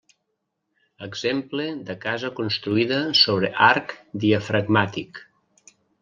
[1.07, 3.93] Exemple de casa construïda sobre arc
[4.23, 5.21] diafragmàtic.